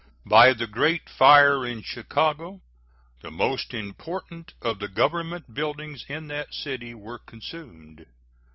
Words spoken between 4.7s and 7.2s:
the Government buildings in that city were